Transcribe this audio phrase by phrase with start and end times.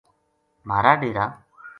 [0.67, 1.25] مھارا ڈیرا